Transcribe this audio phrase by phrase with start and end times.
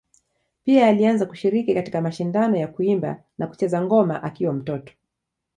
[0.63, 4.93] Pia alianza kushiriki katika mashindano ya kuimba na kucheza ngoma akiwa mtoto.